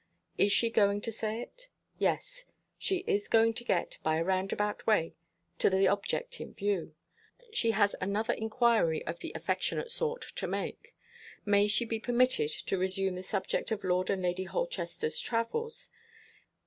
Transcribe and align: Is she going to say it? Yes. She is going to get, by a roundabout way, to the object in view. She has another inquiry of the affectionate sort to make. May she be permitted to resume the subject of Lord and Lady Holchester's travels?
Is 0.35 0.51
she 0.51 0.71
going 0.71 0.99
to 1.01 1.11
say 1.11 1.41
it? 1.43 1.69
Yes. 1.99 2.45
She 2.79 3.03
is 3.05 3.27
going 3.27 3.53
to 3.53 3.63
get, 3.63 3.99
by 4.01 4.17
a 4.17 4.23
roundabout 4.23 4.87
way, 4.87 5.13
to 5.59 5.69
the 5.69 5.87
object 5.87 6.41
in 6.41 6.55
view. 6.55 6.95
She 7.53 7.69
has 7.77 7.95
another 8.01 8.33
inquiry 8.33 9.05
of 9.05 9.19
the 9.19 9.31
affectionate 9.35 9.91
sort 9.91 10.23
to 10.37 10.47
make. 10.47 10.95
May 11.45 11.67
she 11.67 11.85
be 11.85 11.99
permitted 11.99 12.49
to 12.49 12.79
resume 12.79 13.13
the 13.13 13.21
subject 13.21 13.69
of 13.69 13.83
Lord 13.83 14.09
and 14.09 14.23
Lady 14.23 14.45
Holchester's 14.45 15.19
travels? 15.19 15.91